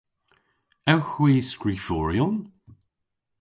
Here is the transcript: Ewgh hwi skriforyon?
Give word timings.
Ewgh 0.91 1.09
hwi 1.13 1.33
skriforyon? 1.51 2.35